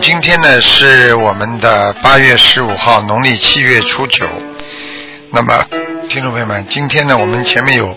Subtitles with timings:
[0.00, 4.26] 今天呢是我们的八月十五号，农历七月初九。
[5.30, 5.62] 那么，
[6.08, 7.94] 听众朋友们，今天呢，我们前面有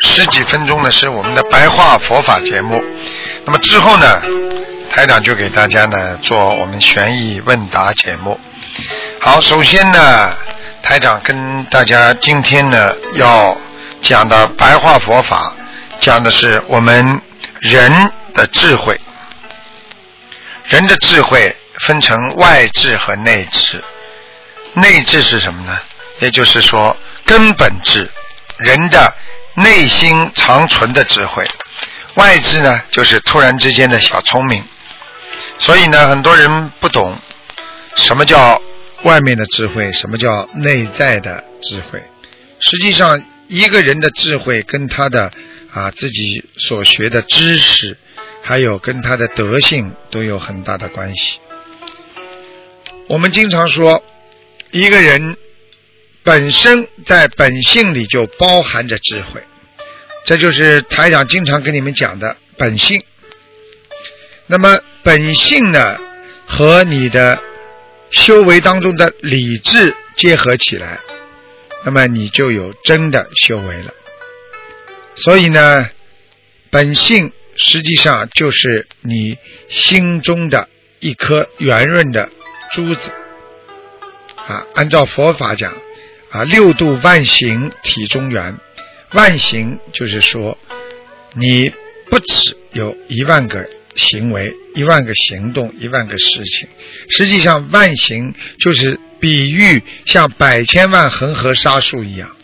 [0.00, 2.80] 十几分钟呢是我们的白话佛法节目。
[3.44, 4.22] 那么之后呢，
[4.92, 8.38] 台长就给大家呢做我们悬疑问答节目。
[9.20, 10.32] 好，首先呢，
[10.82, 13.56] 台长跟大家今天呢要
[14.00, 15.52] 讲的白话佛法，
[15.98, 17.20] 讲的是我们
[17.60, 17.92] 人
[18.34, 18.98] 的智慧。
[20.68, 23.82] 人的智慧分成外智和内智。
[24.74, 25.78] 内智是什么呢？
[26.20, 28.10] 也就是说根本智，
[28.58, 29.14] 人的
[29.54, 31.48] 内心长存的智慧。
[32.16, 34.62] 外智呢，就是突然之间的小聪明。
[35.58, 37.18] 所以呢，很多人不懂
[37.96, 38.60] 什么叫
[39.04, 42.02] 外面的智慧，什么叫内在的智慧。
[42.60, 45.30] 实际上，一个人的智慧跟他的
[45.72, 47.96] 啊自己所学的知识。
[48.48, 51.38] 还有跟他的德性都有很大的关系。
[53.06, 54.02] 我们经常说，
[54.70, 55.36] 一个人
[56.22, 59.42] 本身在本性里就包含着智慧，
[60.24, 63.02] 这就是台长经常跟你们讲的本性。
[64.46, 65.98] 那么本性呢，
[66.46, 67.38] 和你的
[68.10, 71.00] 修为当中的理智结合起来，
[71.84, 73.92] 那么你就有真的修为了。
[75.16, 75.90] 所以呢，
[76.70, 77.30] 本性。
[77.60, 79.36] 实际上就是你
[79.68, 80.68] 心中的
[81.00, 82.30] 一颗圆润的
[82.72, 83.10] 珠子
[84.46, 84.64] 啊！
[84.74, 85.74] 按照佛法讲
[86.30, 88.56] 啊，六度万行体中圆，
[89.12, 90.56] 万行就是说
[91.34, 91.72] 你
[92.08, 96.68] 不止有一万个行为、一万个行动、一万个事情。
[97.10, 102.36] 实际上，万行就是比喻像百千万恒河沙数一样。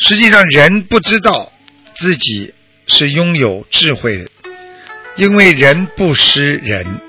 [0.00, 1.52] 实际上，人不知道
[1.94, 2.52] 自己。
[2.86, 4.28] 是拥有智慧的，
[5.16, 7.00] 因为人不失人，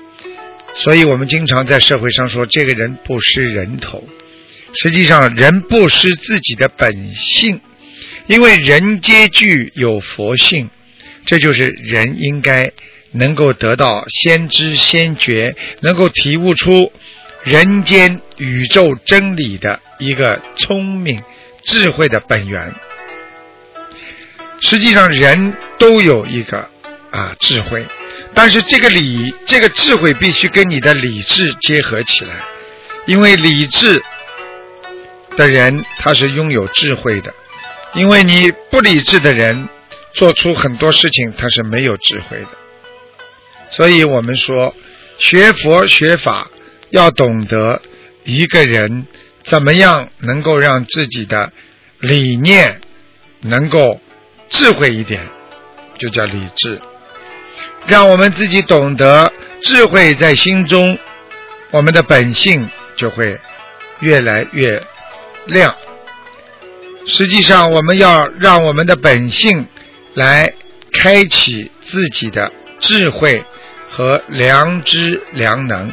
[0.74, 4.06] 所以我们经常在社会上说这个人不失人头。
[4.74, 7.60] 实际上，人不失自己的本性，
[8.26, 10.68] 因为人皆具有佛性，
[11.24, 12.72] 这就是人应该
[13.12, 16.92] 能够得到先知先觉，能够体悟出
[17.44, 21.22] 人间宇宙真理的一个聪明
[21.64, 22.74] 智慧的本源。
[24.60, 26.68] 实际上，人都有一个
[27.12, 27.86] 啊智慧，
[28.34, 32.44] 但是这个理、这个智慧必须跟你的理智结合起来，
[33.06, 34.02] 因为理智
[35.36, 37.32] 的人他是拥有智慧的，
[37.94, 39.68] 因为你不理智的人
[40.12, 42.48] 做出很多事情他是没有智慧的。
[43.70, 44.74] 所以我们说，
[45.18, 46.50] 学佛学法
[46.90, 47.80] 要懂得
[48.24, 49.06] 一个人
[49.44, 51.52] 怎么样能够让自己的
[52.00, 52.80] 理念
[53.42, 54.00] 能够。
[54.48, 55.28] 智慧一点，
[55.98, 56.80] 就叫理智。
[57.86, 59.32] 让我们自己懂得
[59.62, 60.98] 智慧在心中，
[61.70, 63.38] 我们的本性就会
[64.00, 64.82] 越来越
[65.46, 65.74] 亮。
[67.06, 69.66] 实际上，我们要让我们的本性
[70.14, 70.52] 来
[70.92, 73.44] 开启自己的智慧
[73.90, 75.92] 和良知良能。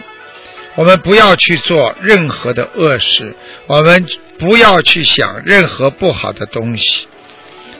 [0.75, 3.33] 我们不要去做任何的恶事，
[3.67, 4.05] 我们
[4.37, 7.07] 不要去想任何不好的东西。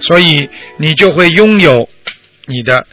[0.02, 1.90] 所以你就会拥有
[2.46, 2.86] 你的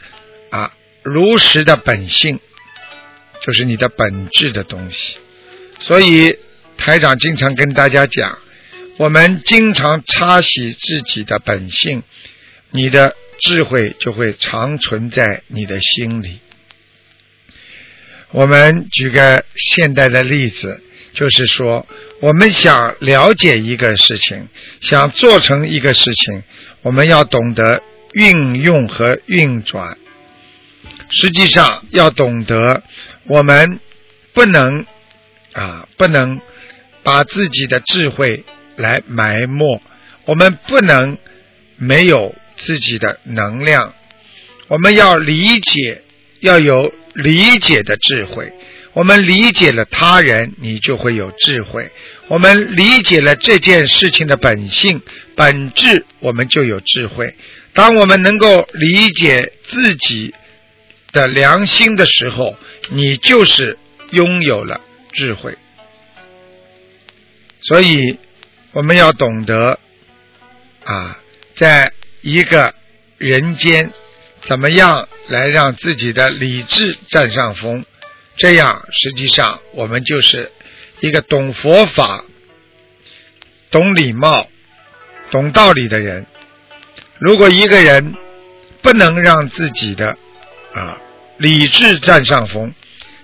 [0.49, 2.39] 啊如实的本性，
[3.41, 5.17] 就是你的本质的东西。
[5.79, 6.37] 所以
[6.77, 8.37] 台长经常跟大家讲，
[8.97, 12.03] 我们经常擦洗自己的本性，
[12.71, 16.39] 你的智慧就会长存在你的心里。
[18.31, 20.81] 我们举个现代的例子，
[21.13, 21.85] 就是说，
[22.19, 24.47] 我们想了解一个事情，
[24.81, 26.43] 想做成一个事情。
[26.83, 27.81] 我们要懂得
[28.13, 29.97] 运用和运转，
[31.09, 32.83] 实际上要懂得，
[33.25, 33.79] 我们
[34.33, 34.85] 不能
[35.53, 36.39] 啊，不能
[37.01, 38.43] 把自己的智慧
[38.75, 39.81] 来埋没，
[40.25, 41.17] 我们不能
[41.77, 43.93] 没有自己的能量，
[44.67, 46.03] 我们要理解，
[46.39, 48.53] 要有理解的智慧。
[48.93, 51.89] 我们理解了他人，你就会有智慧；
[52.27, 55.01] 我们理解了这件事情的本性、
[55.35, 57.35] 本质，我们就有智慧。
[57.73, 60.35] 当我们能够理解自己
[61.11, 62.55] 的良心的时候，
[62.91, 63.79] 你就是
[64.11, 64.79] 拥有了
[65.11, 65.57] 智慧。
[67.61, 68.19] 所以，
[68.73, 69.79] 我们要懂得
[70.83, 71.17] 啊，
[71.55, 72.75] 在一个
[73.17, 73.91] 人间，
[74.41, 77.85] 怎么样来让自己的理智占上风。
[78.35, 80.51] 这样，实际上我们就是
[80.99, 82.25] 一个懂佛法、
[83.69, 84.49] 懂礼貌、
[85.31, 86.25] 懂道理的人。
[87.19, 88.15] 如果一个人
[88.81, 90.17] 不能让自己的
[90.73, 90.97] 啊
[91.37, 92.73] 理智占上风，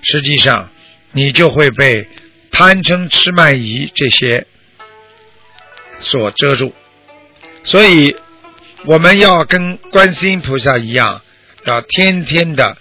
[0.04, 0.70] 实际上
[1.12, 2.08] 你就会被
[2.52, 4.46] 贪嗔痴慢疑这些
[6.00, 6.74] 所遮住。
[7.64, 8.16] 所以
[8.86, 11.22] 我们要跟观世音菩萨一样，
[11.66, 12.78] 要天天的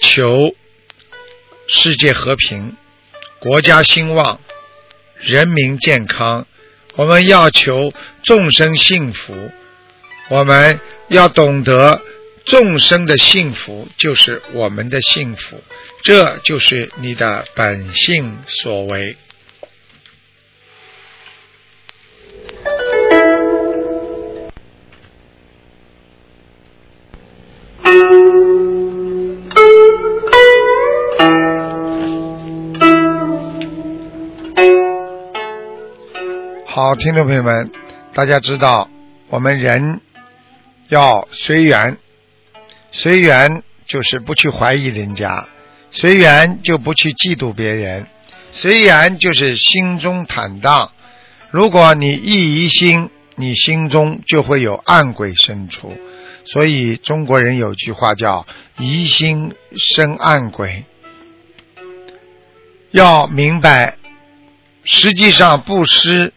[0.00, 0.54] 求
[1.74, 2.76] 世界和平、
[3.38, 4.38] 国家兴旺、
[5.18, 6.46] 人民健康。
[6.96, 9.50] 我们要求众生幸福，
[10.28, 10.78] 我们
[11.08, 12.02] 要懂得
[12.44, 15.62] 众生的幸福就是我们的幸福，
[16.02, 19.16] 这就是你的本性所为。
[36.84, 37.70] 好，听众朋友们，
[38.12, 38.90] 大家知道，
[39.28, 40.00] 我们人
[40.88, 41.96] 要随缘，
[42.90, 45.46] 随缘就是不去怀疑人家，
[45.92, 48.08] 随缘就不去嫉妒别人，
[48.50, 50.90] 随缘就是心中坦荡。
[51.52, 55.96] 如果你一疑心，你心中就会有暗鬼生出。
[56.46, 58.44] 所以中国人有句话叫
[58.76, 60.84] “疑心生暗鬼”，
[62.90, 63.98] 要明白，
[64.82, 66.32] 实际上布施。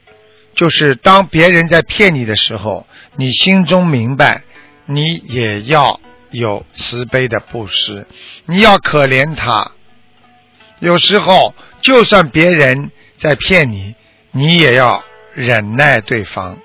[0.56, 2.88] 就是当别人在骗你的时候，
[3.18, 4.44] 你心中明白，
[4.86, 6.00] 你也要
[6.32, 8.08] 有慈悲的布施，
[8.46, 9.72] 你要可怜他。
[10.80, 13.96] 有时候，就算别人在骗你，
[14.32, 15.04] 你也要
[15.34, 16.58] 忍耐对方。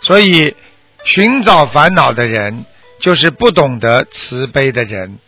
[0.00, 0.54] 所以，
[1.04, 2.64] 寻找烦恼的人，
[3.00, 5.18] 就是不懂得慈悲的人，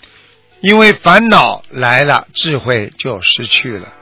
[0.60, 3.92] 因为烦恼来了，智慧就失去了。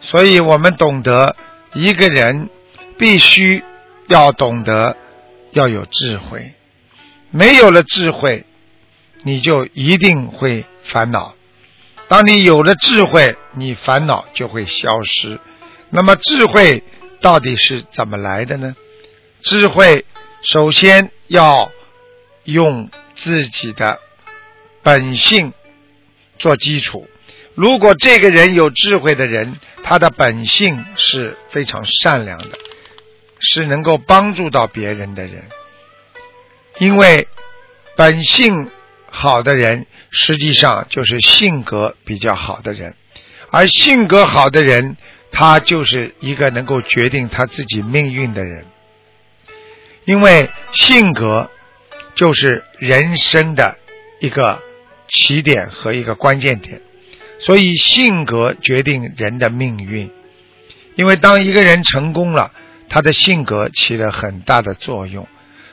[0.00, 1.34] 所以我们懂得
[1.74, 2.48] 一个人。
[2.98, 3.62] 必须
[4.08, 4.96] 要懂得
[5.52, 6.52] 要有智慧，
[7.30, 8.44] 没有了智慧，
[9.22, 11.34] 你就一定会烦恼。
[12.08, 15.38] 当你有了智慧，你烦恼就会消失。
[15.90, 16.82] 那么智慧
[17.20, 18.74] 到底是怎么来的呢？
[19.42, 20.04] 智慧
[20.42, 21.70] 首先要
[22.44, 24.00] 用自己的
[24.82, 25.52] 本性
[26.38, 27.08] 做基础。
[27.54, 32.58] 如果这个人有智慧的人，他的本性是非常善良的。
[33.40, 35.44] 是能够帮助到别人的人，
[36.78, 37.28] 因为
[37.96, 38.68] 本性
[39.10, 42.94] 好的人，实际上就是性格比较好的人，
[43.50, 44.96] 而性格好的人，
[45.30, 48.66] 他就是一个能够决定他自己命运的人，
[50.04, 51.48] 因为性格
[52.14, 53.78] 就是人生的
[54.20, 54.60] 一个
[55.08, 56.80] 起点和一个关键点，
[57.38, 60.10] 所以性格决定人的命运，
[60.96, 62.52] 因为当一个人成功了。
[62.88, 65.26] 他的性格起了很大的作用。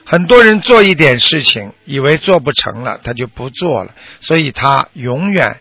[0.08, 5.60] 很多人做一点事情，以为做不成了，他就不做了，所以他永远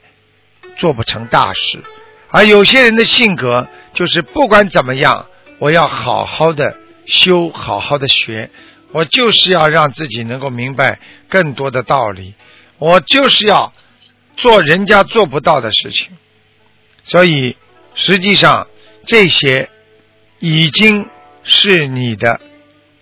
[0.78, 1.84] 做不成大事。
[2.30, 5.26] 而有些人的性格就是不管怎么样，
[5.58, 8.52] 我要好好的修，好好的学，
[8.92, 12.36] 我就是要让自己能够明白更多的道理，
[12.78, 13.74] 我就是要
[14.38, 16.16] 做人家做不到的事情。
[17.04, 17.58] 所以
[17.96, 18.68] 实际上
[19.06, 19.72] 这些
[20.38, 21.08] 已经。
[21.46, 22.42] 是你的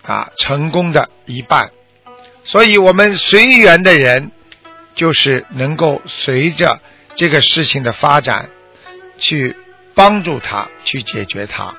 [0.02, 1.72] 啊成功的一半，
[2.44, 4.30] 所以我们随缘的人，
[4.94, 6.78] 就是能够随着
[7.16, 8.50] 这个事情的发展，
[9.18, 9.56] 去
[9.94, 11.74] 帮助他去解决它，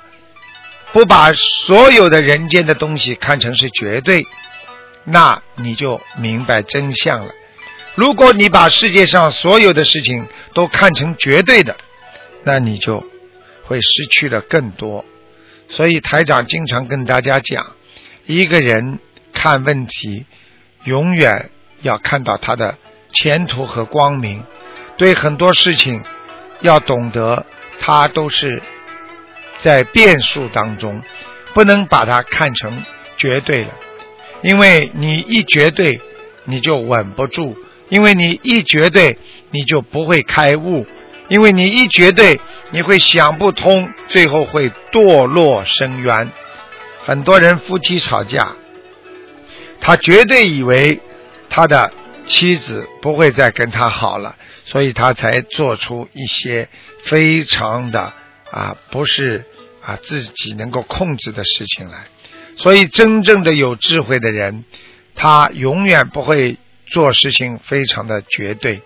[0.92, 4.26] 不把所有的人间的东西看成是绝对，
[5.04, 7.32] 那你就明白真相了。
[7.94, 11.78] 如果你把世界上所有的事情都看成绝对的，
[12.44, 13.06] 那你就
[13.66, 15.06] 会失去了更多。
[15.68, 17.74] 所以台长经常跟大家讲，
[18.26, 19.00] 一个人
[19.34, 20.26] 看问题，
[20.84, 21.50] 永远
[21.82, 22.78] 要看到他的
[23.12, 24.44] 前途和光明。
[24.98, 26.02] 对很多事情，
[26.62, 27.46] 要懂得，
[27.80, 28.62] 他都是
[29.62, 31.02] 在变数当中，
[31.54, 32.84] 不能把它看成
[33.18, 33.72] 绝对的。
[34.42, 36.00] 因为你一绝对，
[36.46, 37.56] 你就稳不住；
[37.90, 39.18] 因为你一绝对，
[39.52, 40.86] 你就不会开悟。
[41.28, 42.40] 因为你一绝对，
[42.72, 46.32] 你会想不通，最后会堕落深渊。
[47.04, 48.56] 很多人夫妻吵架，
[49.80, 51.00] 他绝对以为
[51.50, 51.92] 他的
[52.26, 56.70] 妻子不会再跟他好了，所以他才做出一些
[57.04, 58.14] 非常的
[58.52, 59.46] 啊不是
[59.82, 62.06] 啊自己能够控制的事情来。
[62.58, 64.64] 所以真正的有智慧的人，
[65.16, 68.82] 他永远不会做事情非常的绝对，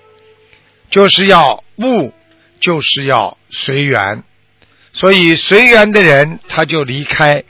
[0.89, 2.13] 就是要悟。
[2.59, 4.23] 就是要随缘，
[4.93, 7.43] 所以随缘的人他就离开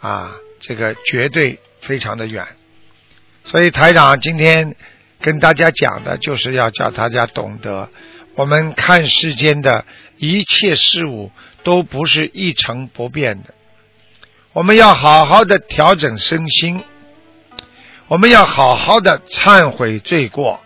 [0.00, 2.46] 啊，这个绝对非常的远。
[3.44, 4.74] 所以台长今天
[5.20, 7.90] 跟大家讲的就是要叫大家懂得，
[8.36, 9.84] 我们看世间的
[10.16, 11.30] 一切事物
[11.62, 13.54] 都不是一成不变的，
[14.52, 16.82] 我们要好好的调整身心，
[18.08, 20.62] 我们要好好的忏悔罪过，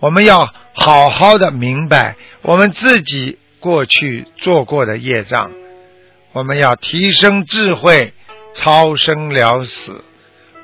[0.00, 5.50] 我们要好好的明白我们自己过去做过的业障，
[6.32, 8.12] 我们要提升智慧，
[8.54, 10.04] 超生了死，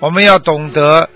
[0.00, 1.09] 我们要懂得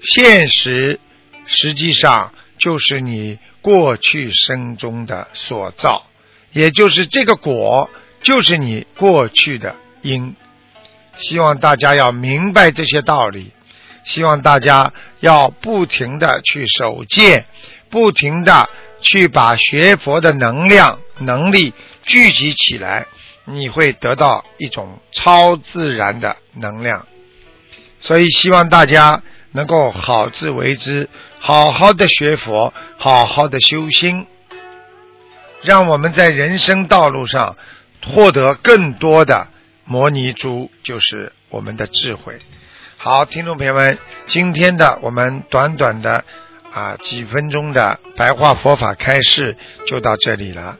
[0.00, 1.00] 现实，
[1.46, 3.40] 实际上就是你。
[3.62, 6.06] 过去生中的所造，
[6.50, 7.90] 也就是这个果，
[8.22, 10.34] 就是你过去的因。
[11.16, 13.52] 希望大家要明白这些道理，
[14.02, 17.44] 希望大家要不停的去守戒，
[17.90, 18.70] 不停的
[19.00, 21.72] 去把学佛的能量、能力
[22.04, 23.06] 聚集起来，
[23.44, 27.06] 你会得到一种超自然的能量。
[27.98, 29.22] 所以，希望大家。
[29.52, 31.08] 能够好自为之，
[31.40, 34.28] 好好的学佛，好好的修心，
[35.62, 37.56] 让我们在人生道路上
[38.06, 39.48] 获得更多的
[39.84, 42.38] 摩尼珠，就是我们的智慧。
[42.96, 46.24] 好，听众朋友们，今天的我们短短的
[46.72, 50.78] 啊几分钟的白话佛法开示就到这里了。